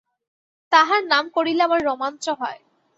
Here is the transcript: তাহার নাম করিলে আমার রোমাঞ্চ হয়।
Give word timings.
তাহার 0.71 1.01
নাম 1.05 1.25
করিলে 1.35 1.61
আমার 1.63 1.81
রোমাঞ্চ 1.83 2.25
হয়। 2.39 2.59